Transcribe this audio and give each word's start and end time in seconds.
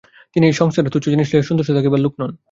তিনি 0.35 0.45
এই 0.47 0.55
সংসারের 0.61 0.91
তুচ্ছ 0.93 1.05
জিনিষ 1.09 1.27
লইয়া 1.31 1.47
সন্তুষ্ট 1.49 1.69
থাকিবার 1.77 2.03
লোক 2.05 2.13
নন। 2.19 2.31